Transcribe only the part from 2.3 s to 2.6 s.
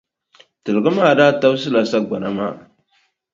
maa.